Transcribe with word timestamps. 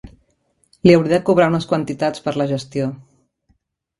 Li 0.89 0.93
hauré 0.95 1.11
de 1.11 1.19
cobrar 1.27 1.49
unes 1.51 1.67
quantitats 1.73 2.25
per 2.27 2.35
la 2.43 2.47
gestió. 2.53 2.87